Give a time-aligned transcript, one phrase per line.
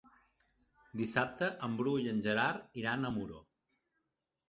[1.01, 3.47] Dissabte en Bru i en Gerard iran a Muro.